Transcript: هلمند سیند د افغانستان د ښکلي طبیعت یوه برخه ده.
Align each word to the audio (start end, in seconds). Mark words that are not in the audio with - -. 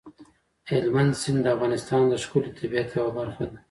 هلمند 0.69 1.13
سیند 1.21 1.39
د 1.43 1.47
افغانستان 1.55 2.01
د 2.07 2.13
ښکلي 2.23 2.49
طبیعت 2.59 2.89
یوه 2.97 3.11
برخه 3.19 3.43
ده. 3.51 3.57